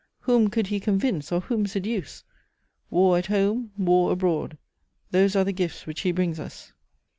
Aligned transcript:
Whom 0.21 0.47
could 0.49 0.65
he 0.65 0.79
convince, 0.79 1.31
or 1.31 1.41
whom 1.41 1.67
seduce? 1.67 2.23
War 2.89 3.19
at 3.19 3.27
home, 3.27 3.69
war 3.77 4.11
abroad: 4.11 4.57
those 5.11 5.35
are 5.35 5.43
the 5.43 5.51
gifts 5.53 5.85
which 5.85 6.01
he 6.01 6.11
brings 6.11 6.39
us." 6.39 6.73